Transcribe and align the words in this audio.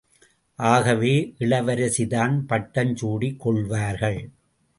ஆகவே 0.59 1.33
இளவரசிதான் 1.39 2.41
பட்டம் 2.47 2.95
சூட்டிக் 2.95 3.39
கொள்வார்கள். 3.39 4.21